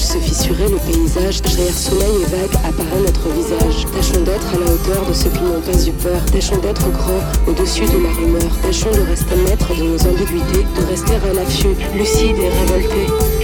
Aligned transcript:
se 0.00 0.18
fissurait 0.18 0.68
le 0.68 0.76
paysage, 0.76 1.42
derrière 1.42 1.74
soleil 1.74 2.22
et 2.22 2.30
vague 2.30 2.54
apparaît 2.64 3.02
notre 3.04 3.28
visage. 3.28 3.86
Tâchons 3.92 4.22
d'être 4.22 4.54
à 4.54 4.58
la 4.58 4.72
hauteur 4.72 5.06
de 5.06 5.12
ceux 5.12 5.30
qui 5.30 5.42
n'ont 5.42 5.60
pas 5.60 5.86
eu 5.86 5.92
peur, 5.92 6.24
tâchons 6.32 6.58
d'être 6.58 6.90
grands 6.90 7.22
au-dessus 7.46 7.84
de 7.84 8.02
la 8.02 8.12
rumeur, 8.12 8.50
tâchons 8.62 8.90
de 8.90 9.00
rester 9.00 9.36
maîtres 9.44 9.74
de 9.74 9.82
nos 9.82 10.00
ambiguïtés, 10.08 10.66
de 10.78 10.86
rester 10.88 11.14
à 11.14 11.34
l'affût, 11.34 11.76
lucide 11.94 12.36
et 12.38 12.48
révolté. 12.48 13.41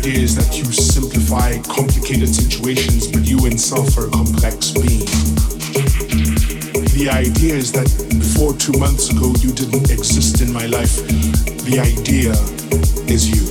Idea 0.00 0.22
is 0.22 0.34
that 0.34 0.56
you 0.56 0.64
simplify 0.64 1.58
complicated 1.68 2.34
situations, 2.34 3.06
but 3.06 3.20
you 3.26 3.36
itself 3.44 3.98
are 3.98 4.06
a 4.06 4.10
complex 4.10 4.70
being. 4.70 5.04
The 6.96 7.10
idea 7.12 7.54
is 7.54 7.70
that 7.72 7.84
before 8.08 8.54
two 8.54 8.72
months 8.78 9.10
ago 9.10 9.34
you 9.40 9.52
didn't 9.52 9.90
exist 9.90 10.40
in 10.40 10.54
my 10.54 10.64
life. 10.64 11.04
The 11.68 11.80
idea 11.84 12.32
is 13.12 13.28
you. 13.28 13.44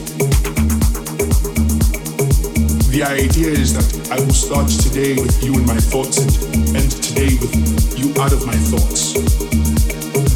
The 2.89 3.04
idea 3.06 3.52
is 3.52 3.76
that 3.78 4.10
I 4.10 4.19
will 4.19 4.34
start 4.34 4.69
today 4.69 5.22
with 5.22 5.44
you 5.44 5.53
in 5.53 5.68
my 5.68 5.78
thoughts 5.78 6.18
and 6.18 6.76
end 6.76 6.90
today 6.90 7.38
with 7.38 7.99
you 7.99 8.10
out 8.19 8.34
of 8.34 8.44
my 8.48 8.57
thoughts. 8.73 9.48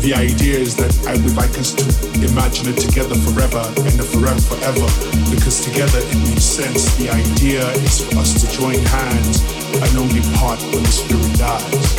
The 0.03 0.13
idea 0.15 0.59
is 0.59 0.75
that 0.75 0.91
I 1.07 1.13
would 1.13 1.33
like 1.37 1.57
us 1.57 1.71
to 1.75 1.83
imagine 2.27 2.67
it 2.67 2.75
together 2.75 3.15
forever 3.15 3.63
and 3.87 4.03
forever 4.03 4.35
forever 4.51 4.87
because 5.31 5.63
together 5.63 5.97
it 5.97 6.17
makes 6.27 6.43
sense. 6.43 6.93
The 6.97 7.09
idea 7.09 7.65
is 7.87 8.03
for 8.03 8.19
us 8.19 8.35
to 8.43 8.51
join 8.51 8.83
hands 8.83 9.39
and 9.71 9.97
only 9.97 10.19
part 10.35 10.59
when 10.75 10.83
the 10.83 10.91
spirit 10.91 11.31
dies. 11.39 11.95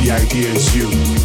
The 0.00 0.10
idea 0.10 0.48
is 0.56 0.74
you. 0.74 1.17